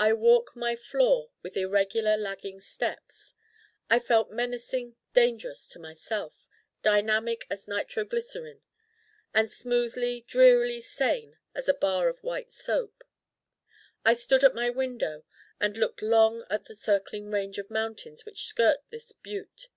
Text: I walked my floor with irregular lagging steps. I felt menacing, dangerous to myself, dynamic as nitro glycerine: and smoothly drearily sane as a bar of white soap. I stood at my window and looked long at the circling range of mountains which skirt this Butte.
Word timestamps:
I 0.00 0.12
walked 0.14 0.56
my 0.56 0.74
floor 0.74 1.30
with 1.44 1.56
irregular 1.56 2.16
lagging 2.16 2.60
steps. 2.60 3.34
I 3.88 4.00
felt 4.00 4.28
menacing, 4.32 4.96
dangerous 5.14 5.68
to 5.68 5.78
myself, 5.78 6.48
dynamic 6.82 7.46
as 7.48 7.68
nitro 7.68 8.04
glycerine: 8.04 8.62
and 9.32 9.48
smoothly 9.48 10.22
drearily 10.26 10.80
sane 10.80 11.38
as 11.54 11.68
a 11.68 11.74
bar 11.74 12.08
of 12.08 12.18
white 12.24 12.50
soap. 12.50 13.04
I 14.04 14.14
stood 14.14 14.42
at 14.42 14.56
my 14.56 14.70
window 14.70 15.24
and 15.60 15.76
looked 15.76 16.02
long 16.02 16.44
at 16.50 16.64
the 16.64 16.74
circling 16.74 17.30
range 17.30 17.56
of 17.56 17.70
mountains 17.70 18.24
which 18.24 18.46
skirt 18.46 18.80
this 18.90 19.12
Butte. 19.12 19.68